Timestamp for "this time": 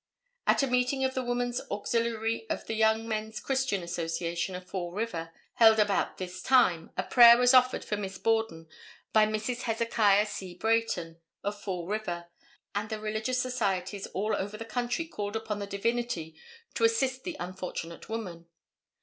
6.17-6.89